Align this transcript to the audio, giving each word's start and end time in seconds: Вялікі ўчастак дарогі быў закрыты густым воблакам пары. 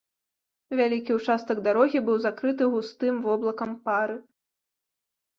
Вялікі 0.77 1.11
ўчастак 1.17 1.57
дарогі 1.67 1.99
быў 2.07 2.17
закрыты 2.23 2.63
густым 2.75 3.19
воблакам 3.27 3.75
пары. 3.85 4.17